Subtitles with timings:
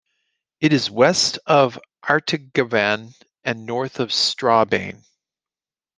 [0.61, 3.13] It is west of Artigarvan
[3.43, 5.03] and north of Strabane.